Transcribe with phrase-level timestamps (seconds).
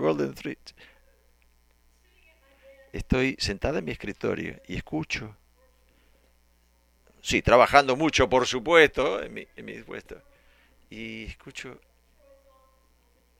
[0.00, 0.74] Golden Streets.
[2.92, 5.36] Estoy sentada en mi escritorio y escucho.
[7.22, 10.20] Sí, trabajando mucho, por supuesto, en mi, en mi puesto.
[10.90, 11.80] Y escucho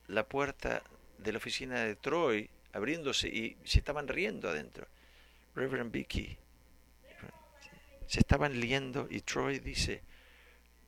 [0.08, 0.82] la puerta
[1.18, 4.86] de la oficina de Troy abriéndose y se estaban riendo adentro.
[5.54, 6.36] Reverend Vicky.
[8.06, 10.02] Se estaban liendo y Troy dice,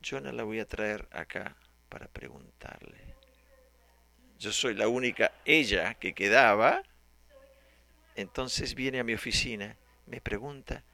[0.03, 1.57] yo no la voy a traer acá
[1.89, 3.14] para preguntarle.
[4.45, 6.83] Yo soy la única ella que quedaba.
[8.15, 10.85] Entonces viene a mi oficina, me pregunta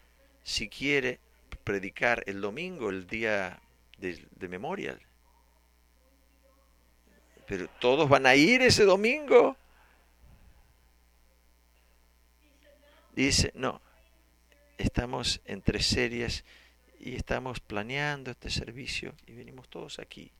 [0.44, 1.18] si quiere
[1.64, 3.60] predicar el domingo, el día
[3.98, 5.00] de, Memorial.
[7.48, 9.56] Pero todos van a ir ese domingo.
[13.16, 13.80] Dice, no,
[14.78, 16.44] estamos entre series
[17.00, 20.30] y estamos planeando este servicio y venimos todos aquí.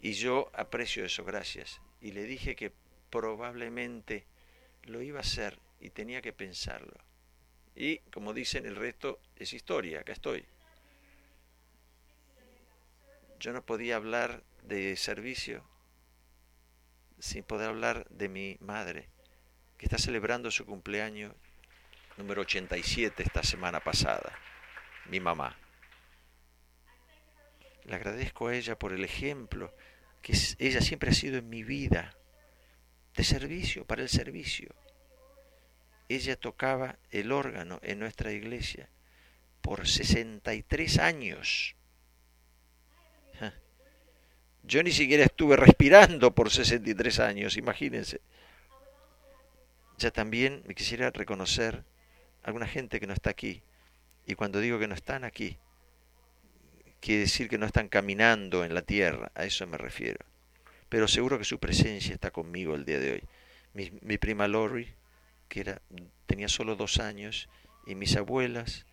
[0.00, 1.80] Y yo aprecio eso, gracias.
[2.00, 2.72] Y le dije que
[3.10, 4.26] probablemente
[4.84, 6.96] lo iba a hacer y tenía que pensarlo.
[7.74, 10.44] Y como dicen, el resto es historia, acá estoy.
[13.38, 15.64] Yo no podía hablar de servicio
[17.18, 19.08] sin poder hablar de mi madre,
[19.76, 21.34] que está celebrando su cumpleaños
[22.16, 24.32] número 87 esta semana pasada,
[25.06, 25.56] mi mamá.
[27.84, 29.72] Le agradezco a ella por el ejemplo
[30.22, 32.16] que ella siempre ha sido en mi vida,
[33.16, 34.74] de servicio, para el servicio.
[36.08, 38.88] Ella tocaba el órgano en nuestra iglesia
[39.60, 41.76] por 63 años.
[44.62, 48.20] Yo ni siquiera estuve respirando por 63 años, imagínense.
[49.98, 51.84] Ya también me quisiera reconocer
[52.42, 53.62] alguna gente que no está aquí.
[54.26, 55.58] Y cuando digo que no están aquí,
[57.00, 60.24] quiere decir que no están caminando en la tierra, a eso me refiero.
[60.88, 63.22] Pero seguro que su presencia está conmigo el día de hoy.
[63.72, 64.88] Mi, prima Lori,
[65.48, 65.82] que era,
[66.26, 67.48] tenía solo dos años,
[67.86, 68.86] y mis abuelas,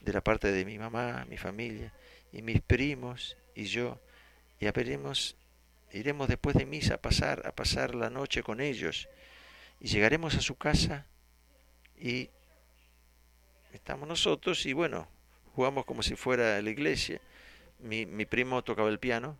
[0.00, 1.92] de la parte de mi mamá, mi familia,
[2.32, 4.00] y mis primos, y yo,
[4.58, 5.36] y veremos,
[5.92, 9.08] iremos después de misa a pasar, a pasar la noche con ellos,
[9.80, 11.06] y llegaremos a su casa
[11.98, 12.30] y
[13.72, 15.08] estamos nosotros y bueno,
[15.54, 17.20] jugamos como si fuera la iglesia.
[17.82, 19.38] Mi, mi primo tocaba el piano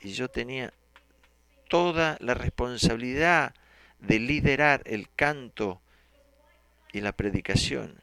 [0.00, 0.72] y yo tenía
[1.68, 3.54] toda la responsabilidad
[4.00, 5.80] de liderar el canto
[6.92, 8.00] y la predicación.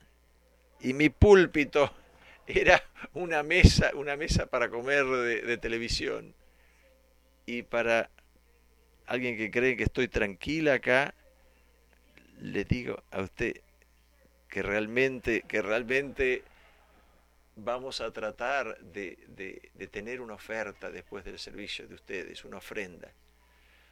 [0.79, 1.93] Y mi púlpito
[2.47, 2.83] era
[3.13, 6.33] una mesa, una mesa para comer de, de televisión.
[7.45, 8.09] Y para
[9.05, 11.13] alguien que cree que estoy tranquila acá,
[12.41, 13.61] le digo a usted,
[14.49, 16.43] que realmente, que realmente
[17.55, 23.11] vamos a tratar de, de, tener una oferta después del servicio de ustedes, una ofrenda.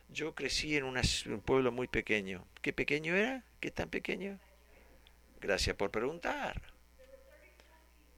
[0.09, 2.45] Yo crecí en un pueblo muy pequeño.
[2.61, 3.43] ¿Qué pequeño era?
[3.59, 4.39] ¿Qué tan pequeño?
[5.39, 6.61] Gracias por preguntar.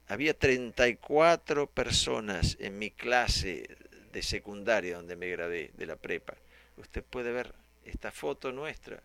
[0.08, 3.76] Había 34 personas en mi clase
[4.12, 6.34] de secundaria donde me gradué de la prepa.
[6.76, 9.00] Usted puede ver esta foto nuestra,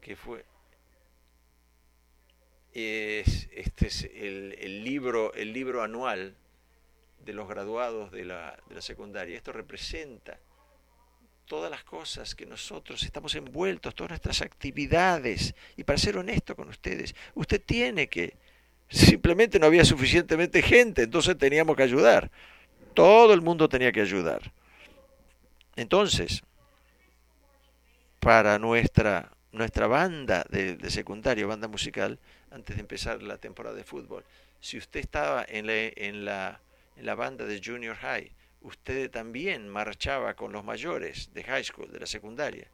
[0.00, 0.44] que fue
[2.84, 6.34] es, este es el, libro, el libro anual
[7.24, 9.36] de los graduados de la, de la secundaria.
[9.36, 10.38] Esto representa
[11.48, 15.54] todas las cosas que nosotros estamos envueltos, todas nuestras actividades.
[15.76, 18.36] Y para ser honesto con ustedes, usted tiene que,
[18.88, 22.30] simplemente no había suficientemente gente, entonces teníamos que ayudar.
[22.94, 24.52] Todo el mundo tenía que ayudar.
[25.74, 26.42] Entonces,
[28.20, 32.18] para nuestra, nuestra banda de, de secundario, banda musical,
[32.50, 34.24] antes de empezar la temporada de fútbol.
[34.60, 36.60] Si usted estaba en la, en la,
[36.96, 38.30] en la banda de junior high,
[38.62, 42.68] usted también marchaba con los mayores de high school, de la secundaria.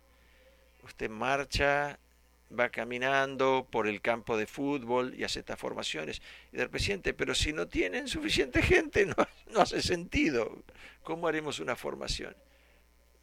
[0.82, 1.98] Usted marcha,
[2.58, 6.22] va caminando por el campo de fútbol y hace estas formaciones.
[6.52, 9.14] Y del presidente, pero si no tienen suficiente gente, no,
[9.52, 10.62] no hace sentido.
[11.02, 12.34] ¿Cómo haremos una formación?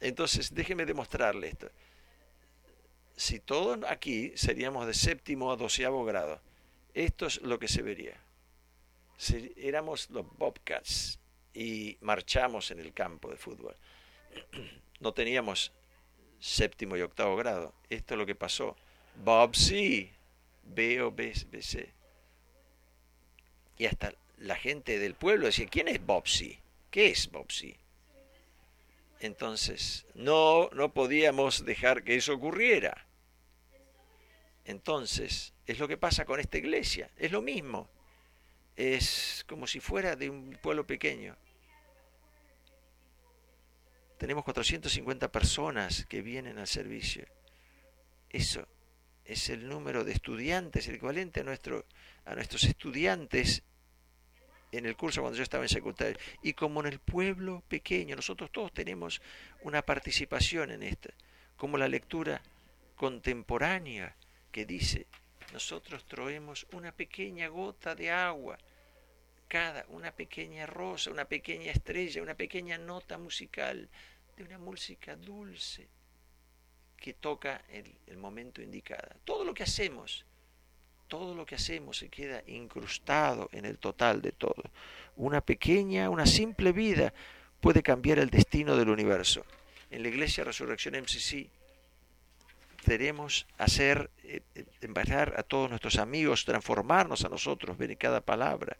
[0.00, 1.70] Entonces, déjeme demostrarle esto
[3.16, 6.40] si todos aquí seríamos de séptimo a doceavo grado,
[6.94, 8.16] esto es lo que se vería.
[9.16, 11.18] Si éramos los Bobcats
[11.54, 13.76] y marchamos en el campo de fútbol,
[15.00, 15.72] no teníamos
[16.40, 17.72] séptimo y octavo grado.
[17.88, 18.76] Esto es lo que pasó.
[19.24, 20.10] Bob C,
[20.64, 21.92] B o B, C.
[23.78, 26.58] Y hasta la gente del pueblo decía, ¿quién es Bob C?
[26.90, 27.76] ¿Qué es Bob C?
[29.22, 33.06] Entonces, no, no podíamos dejar que eso ocurriera.
[34.64, 37.88] Entonces, es lo que pasa con esta iglesia, es lo mismo.
[38.74, 41.36] Es como si fuera de un pueblo pequeño.
[44.18, 47.26] tenemos 450 personas que vienen al servicio.
[48.28, 48.66] Eso
[49.24, 51.86] es el número de estudiantes, el equivalente a, nuestro,
[52.24, 53.62] a nuestros estudiantes
[54.72, 56.18] en el curso cuando yo estaba en secundaria.
[56.42, 59.20] Y como en el pueblo pequeño, nosotros todos tenemos
[59.62, 61.10] una participación en esta,
[61.56, 62.42] como la lectura
[62.96, 64.16] contemporánea
[64.50, 65.06] que dice,
[65.52, 68.58] nosotros traemos una pequeña gota de agua,
[69.46, 73.88] cada, una pequeña rosa, una pequeña estrella, una pequeña nota musical
[74.36, 75.88] de una música dulce
[76.96, 79.08] que toca el, el momento indicado.
[79.24, 80.24] Todo lo que hacemos
[81.12, 84.62] todo lo que hacemos se queda incrustado en el total de todo.
[85.16, 87.12] Una pequeña, una simple vida
[87.60, 89.44] puede cambiar el destino del universo.
[89.90, 91.50] En la Iglesia Resurrección MCC
[92.82, 98.78] queremos hacer, eh, eh a todos nuestros amigos, transformarnos a nosotros, ver cada palabra,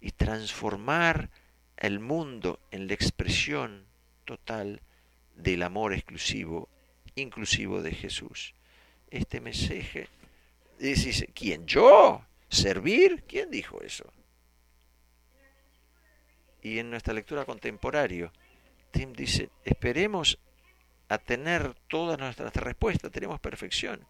[0.00, 1.28] y transformar
[1.76, 3.84] el mundo en la expresión
[4.24, 4.80] total
[5.34, 6.68] del amor exclusivo,
[7.16, 8.54] inclusivo de Jesús.
[9.10, 10.06] Este mensaje
[10.84, 11.66] y dice, ¿quién?
[11.66, 12.26] ¿Yo?
[12.48, 13.24] ¿Servir?
[13.26, 14.12] ¿Quién dijo eso?
[16.60, 18.30] Y en nuestra lectura contemporánea,
[18.90, 20.38] Tim dice, esperemos
[21.08, 24.06] a tener todas nuestras respuestas, tenemos perfección.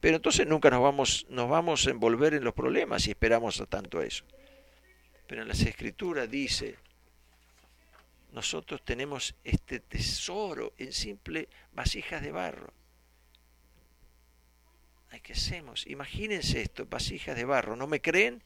[0.00, 3.66] Pero entonces nunca nos vamos, nos vamos a envolver en los problemas si esperamos a
[3.66, 4.24] tanto eso.
[5.26, 6.76] Pero en las escrituras dice,
[8.32, 12.75] nosotros tenemos este tesoro en simple vasijas de barro
[15.22, 15.86] ¿qué hacemos?
[15.86, 17.74] Imagínense esto, vasijas de barro.
[17.76, 18.42] ¿No me creen?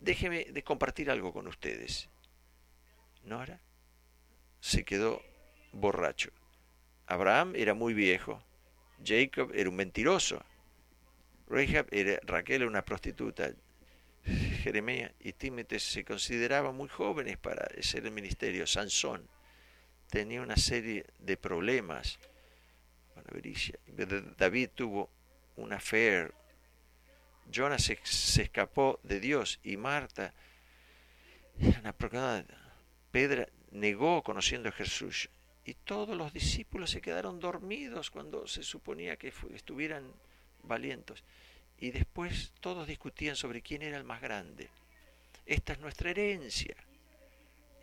[0.00, 2.08] Déjenme de compartir algo con ustedes.
[3.24, 3.60] Nora
[4.60, 5.22] se quedó
[5.72, 6.30] borracho.
[7.06, 8.42] Abraham era muy viejo.
[9.04, 10.42] Jacob era un mentiroso.
[11.46, 13.52] Rahab era, Raquel era una prostituta.
[14.24, 18.66] Jeremías y Tímete se consideraban muy jóvenes para ser el ministerio.
[18.66, 19.28] Sansón
[20.10, 22.18] tenía una serie de problemas.
[24.38, 25.10] David tuvo
[25.56, 26.32] una affair.
[27.50, 30.32] Jonas se, escapó de Dios y Marta
[31.58, 31.94] una
[33.10, 35.28] Pedra negó conociendo a Jesús
[35.64, 40.12] y todos los discípulos se quedaron dormidos cuando se suponía que estuvieran
[40.62, 41.22] valientes.
[41.78, 44.68] Y después todos discutían sobre quién era el más grande.
[45.46, 46.76] Esta es nuestra herencia.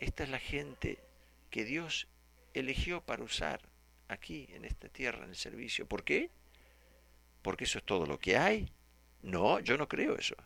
[0.00, 0.98] Esta es la gente
[1.50, 2.08] que Dios
[2.54, 3.60] eligió para usar
[4.08, 5.86] aquí en esta tierra en el servicio.
[5.86, 6.30] ¿Por qué?
[7.42, 8.72] Porque eso es todo lo que hay.
[9.22, 10.36] No, yo no creo eso.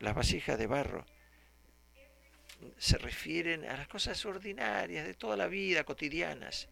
[0.00, 1.04] Las vasijas de barro
[2.78, 6.68] se refieren a las cosas ordinarias de toda la vida, cotidianas,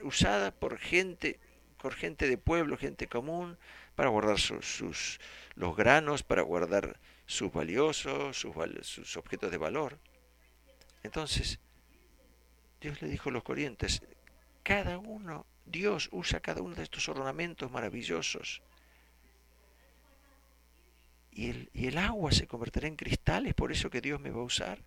[0.00, 1.38] usadas por gente,
[1.78, 3.58] por gente de pueblo, gente común,
[3.94, 5.20] para guardar sus,
[5.54, 9.98] los granos, para guardar sus valiosos, sus, sus objetos de valor.
[11.02, 11.60] Entonces,
[12.80, 14.02] Dios le dijo a los corrientes,
[14.62, 18.62] cada uno Dios usa cada uno de estos ornamentos maravillosos.
[21.30, 21.50] Y
[21.88, 24.78] el, agua se convertirá en cristales, por eso que Dios me va a usar.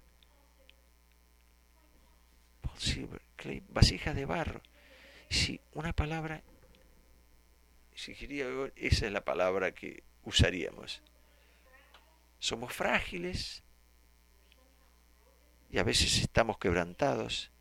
[3.70, 4.62] vasijas de barro.
[5.30, 6.42] Si una palabra,
[7.94, 8.14] si
[8.76, 11.02] esa es la palabra que usaríamos.
[12.40, 13.64] Somos frágiles
[15.70, 17.52] y a veces estamos quebrantados.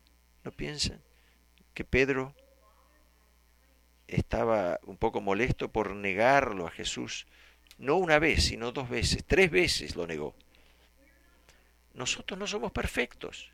[0.43, 1.01] ¿No piensan
[1.73, 2.35] que Pedro
[4.07, 7.27] estaba un poco molesto por negarlo a Jesús,
[7.77, 10.35] no una vez, sino dos veces, tres veces lo negó.
[11.93, 13.51] Nosotros no somos perfectos.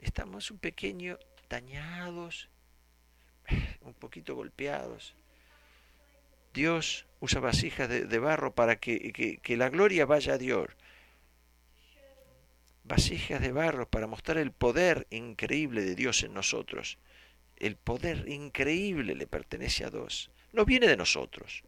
[0.00, 1.18] Estamos un pequeño
[1.48, 2.48] dañados,
[3.82, 5.14] un poquito golpeados.
[6.52, 10.68] Dios usa vasijas de, barro para que, que la gloria vaya a Dios.
[12.84, 16.98] Vasijas de barro para mostrar el poder increíble de Dios en nosotros
[17.64, 21.64] el poder increíble le pertenece a Dios, no viene de nosotros.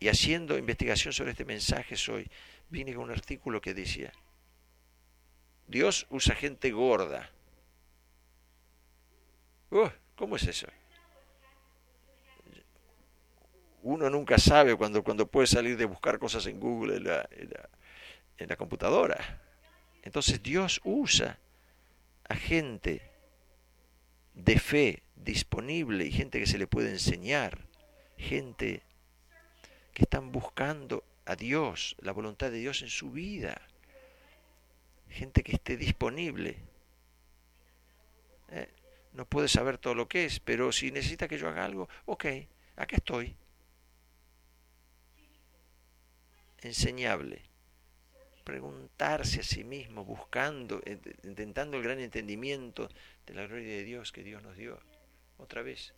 [0.00, 2.30] Y haciendo investigación sobre este mensaje hoy,
[2.70, 4.10] vine con un artículo que decía,
[5.66, 7.30] Dios usa gente gorda.
[9.70, 10.66] Uh, ¿Cómo es eso?
[13.82, 17.28] Uno nunca sabe cuando, cuando puede salir de buscar cosas en Google, en la,
[18.38, 19.42] en la computadora.
[20.02, 21.38] Entonces Dios usa
[22.24, 23.17] a gente
[24.38, 27.66] de fe disponible y gente que se le puede enseñar,
[28.16, 28.82] gente
[29.92, 33.60] que están buscando a Dios, la voluntad de Dios en su vida,
[35.10, 36.56] gente que esté disponible.
[38.50, 38.68] Eh,
[39.12, 42.24] no puede saber todo lo que es, pero si necesita que yo haga algo, ok,
[42.76, 43.34] acá estoy.
[46.62, 47.47] Enseñable
[48.48, 50.80] preguntarse a sí mismo, buscando,
[51.22, 52.88] intentando el gran entendimiento
[53.26, 54.80] de la gloria de Dios que Dios nos dio.
[55.36, 55.92] Otra vez,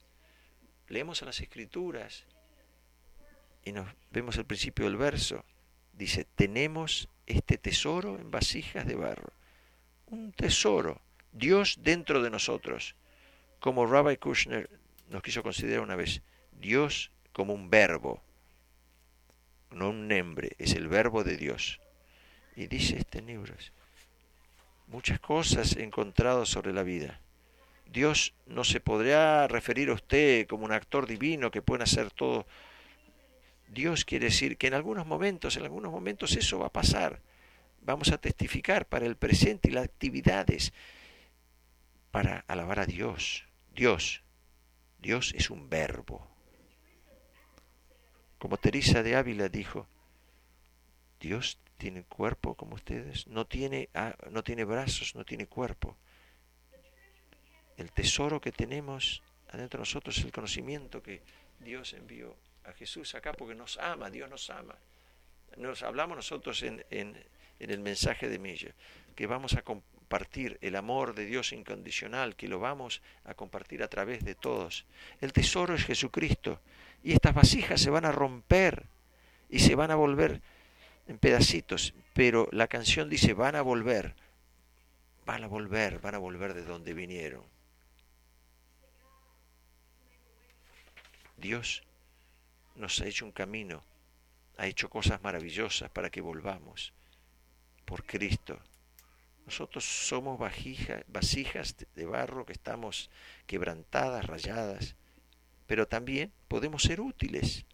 [0.88, 2.26] leemos a las escrituras
[3.64, 5.45] y nos vemos el principio del verso.
[5.92, 9.33] Dice, tenemos este tesoro en vasijas de barro.
[10.07, 12.97] Un tesoro, Dios dentro de nosotros.
[13.61, 14.69] Como Rabbi Kushner
[15.09, 18.25] nos quiso considerar una vez, Dios como un verbo,
[19.71, 21.80] no un nombre, es el verbo de Dios.
[22.57, 23.54] Y dice este libro,
[24.88, 27.21] muchas cosas he encontrado sobre la vida.
[27.87, 32.47] Dios no se podría referir a usted como un actor divino que puede hacer todo.
[33.69, 37.21] Dios quiere decir que en algunos momentos, en algunos momentos eso va a pasar.
[37.83, 40.73] Vamos a testificar para el presente y las actividades
[42.11, 43.45] para alabar a Dios.
[43.75, 44.23] Dios,
[44.99, 46.26] Dios es un verbo.
[48.38, 49.87] Como Teresa de Ávila dijo,
[51.21, 55.96] Dios tiene cuerpo como ustedes, no tiene, ah, no tiene brazos, no tiene cuerpo.
[57.78, 61.22] El tesoro que tenemos adentro de nosotros es el conocimiento que
[61.58, 64.76] Dios envió a Jesús acá porque nos ama, Dios nos ama.
[65.56, 67.16] Nos hablamos nosotros en, en,
[67.58, 68.75] el mensaje de Milla,
[69.16, 73.88] que vamos a compartir el amor de Dios incondicional, que lo vamos a compartir a
[73.88, 74.84] través de todos.
[75.22, 76.60] El tesoro es Jesucristo
[77.02, 78.84] y estas vasijas se van a romper
[79.49, 80.42] y se van a volver
[81.10, 84.14] en pedacitos, pero la canción dice van a volver,
[85.26, 87.42] van a volver, van a volver de donde vinieron.
[91.36, 91.82] Dios
[92.76, 93.82] nos ha hecho un camino,
[94.56, 96.92] ha hecho cosas maravillosas para que volvamos
[97.84, 98.60] por Cristo.
[99.46, 103.10] Nosotros somos vasijas de barro que estamos
[103.48, 104.94] quebrantadas, rayadas,
[105.66, 107.64] pero también podemos ser útiles.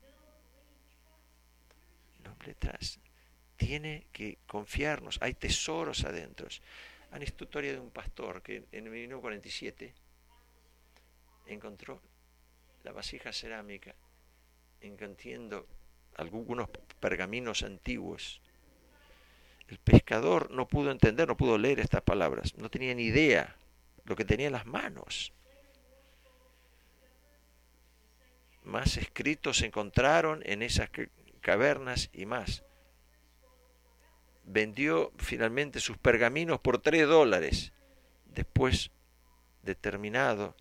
[3.56, 6.48] Tiene que confiarnos, hay tesoros adentro.
[7.22, 9.94] Historia de un pastor que en 1947
[11.46, 12.02] encontró
[12.84, 13.94] la vasija cerámica
[14.80, 15.66] encontrando
[16.16, 16.68] algunos
[17.00, 18.40] pergaminos antiguos.
[19.68, 23.56] El pescador no pudo entender, no pudo leer estas palabras, no tenía ni idea
[24.04, 25.32] lo que tenía en las manos.
[28.62, 30.90] Más escritos se encontraron en esas
[31.40, 32.65] cavernas y más.
[34.46, 37.72] Vendió finalmente sus pergaminos por tres dólares,
[38.24, 38.90] después
[39.62, 40.56] determinado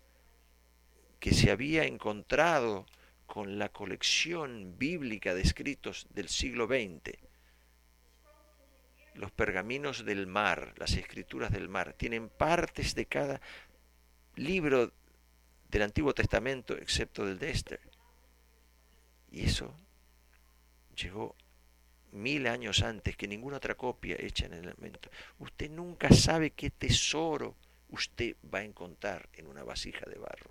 [1.20, 2.86] que se había encontrado
[3.26, 7.16] con la colección bíblica de escritos del siglo XX.
[9.14, 13.40] Los pergaminos del mar, las escrituras del mar, tienen partes de cada
[14.34, 14.92] libro
[15.68, 17.80] del Antiguo Testamento, excepto del de Esther.
[19.30, 19.74] Y eso
[20.94, 21.34] llegó
[22.12, 25.10] mil años antes que ninguna otra copia hecha en el momento.
[25.38, 27.54] Usted nunca sabe qué tesoro
[27.90, 30.50] usted va a encontrar en una vasija de barro.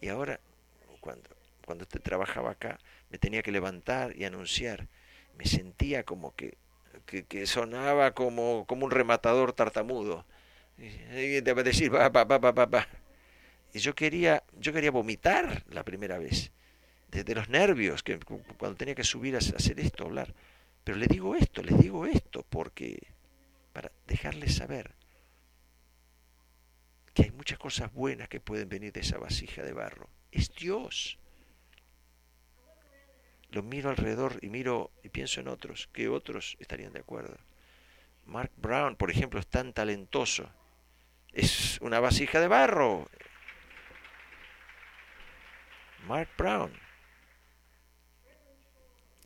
[0.00, 0.40] Y ahora
[1.00, 1.28] cuando,
[1.64, 2.78] cuando usted trabajaba acá,
[3.10, 4.86] me tenía que levantar y anunciar.
[5.36, 6.56] Me sentía como que,
[7.06, 10.24] que, sonaba como, como un rematador tartamudo.
[10.78, 12.88] Y te va a decir, pa, pa, pa, pa, pa.
[13.72, 16.50] Y yo quería, yo quería vomitar la primera vez,
[17.10, 20.34] desde los nervios, que cuando tenía que subir a hacer esto, hablar.
[20.84, 22.98] Pero le digo esto, les digo esto, porque
[23.72, 24.94] para dejarles saber
[27.14, 31.18] que hay muchas cosas buenas que pueden venir de esa vasija de barro es Dios.
[33.50, 37.36] Lo miro alrededor y miro y pienso en otros, que otros estarían de acuerdo.
[38.26, 40.48] Mark Brown, por ejemplo, es tan talentoso.
[41.32, 43.08] Es una vasija de barro.
[46.06, 46.72] Mark Brown.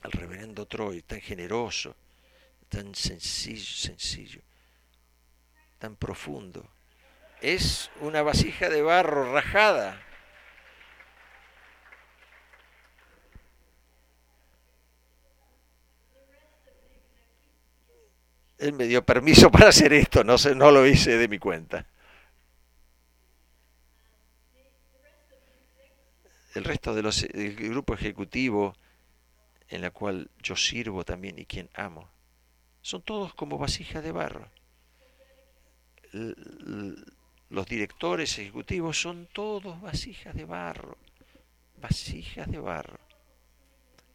[0.05, 1.97] Al reverendo Troy, tan generoso,
[2.69, 4.41] tan sencillo, sencillo,
[5.79, 6.71] tan profundo.
[7.41, 10.01] Es una vasija de barro rajada.
[18.65, 21.87] él me dio permiso para hacer esto, no, sé, no lo hice de mi cuenta.
[26.55, 28.77] El resto del grupo ejecutivo
[29.75, 32.09] en la cual yo sirvo también y quien amo,
[32.81, 34.51] son todos como vasijas de barro.
[37.51, 40.97] Los directores ejecutivos son todos vasijas de barro,
[41.81, 43.01] vasijas de barro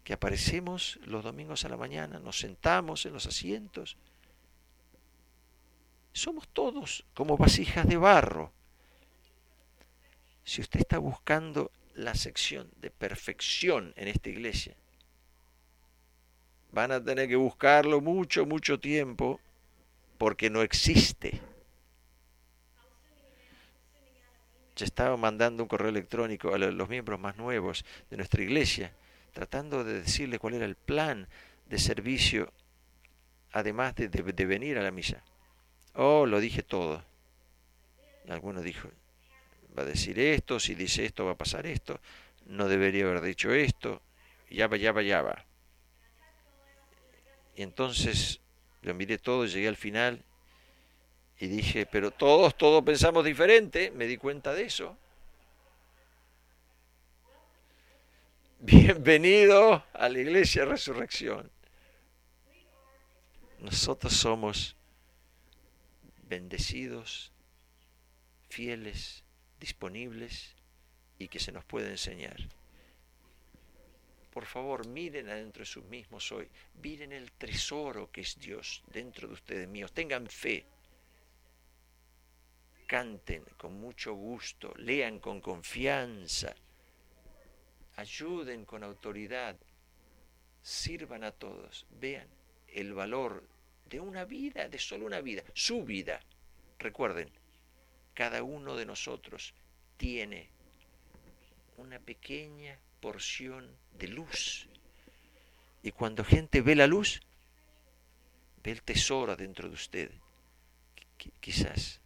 [0.04, 3.96] que aparecemos los domingos a la mañana, nos sentamos en los asientos
[6.14, 8.52] somos todos como vasijas de barro.
[10.44, 14.76] Si usted está buscando la sección de perfección en esta iglesia,
[16.72, 19.40] van a tener que buscarlo mucho, mucho tiempo,
[20.18, 21.42] porque no existe.
[24.76, 28.94] Ya estaba mandando un correo electrónico a los miembros más nuevos de nuestra iglesia,
[29.34, 31.28] tratando de decirle cuál era el plan
[31.68, 32.52] de servicio,
[33.52, 35.24] además de, de, venir a la misa.
[35.96, 37.04] Oh, lo dije todo.
[38.30, 38.90] Alguno dijo,
[39.78, 42.00] va a decir esto, si dice esto va a pasar esto,
[42.46, 44.02] no debería haber dicho esto,
[44.50, 45.49] ya va, ya va, ya va.
[47.60, 48.40] Y entonces
[48.84, 50.24] lo miré todo, llegué al final
[51.38, 54.94] y dije, pero todos, todos pensamos diferente, me di cuenta de eso.
[58.60, 61.52] Bienvenido a la iglesia Resurrección.
[63.60, 64.78] Nosotros somos
[66.30, 67.34] bendecidos,
[68.48, 69.26] fieles,
[69.60, 70.56] disponibles
[71.18, 72.38] y que se nos puede enseñar.
[74.30, 76.48] Por favor, miren adentro de sus mismos hoy.
[76.82, 79.92] Miren el tesoro que es Dios dentro de ustedes míos.
[79.92, 80.66] Tengan fe.
[82.86, 84.74] Canten con mucho gusto.
[84.78, 86.56] Lean con confianza.
[87.96, 89.58] Ayuden con autoridad.
[90.62, 91.88] Sirvan a todos.
[91.90, 92.28] Vean
[92.68, 93.44] el valor
[93.90, 96.20] de una vida, de solo una vida, su vida.
[96.78, 97.30] Recuerden,
[98.14, 99.54] cada uno de nosotros
[99.98, 100.50] tiene
[101.78, 104.68] una pequeña porción de luz.
[105.82, 107.22] Y cuando gente ve la luz,
[108.64, 110.12] ve el tesoro dentro de usted.
[111.40, 112.02] Quizás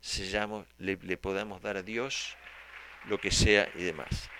[0.00, 2.36] se le, le podamos dar a Dios
[3.06, 4.30] lo que sea y demás.